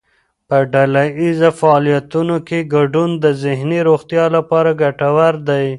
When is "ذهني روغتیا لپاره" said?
3.43-4.71